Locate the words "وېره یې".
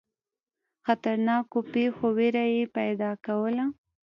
2.17-2.63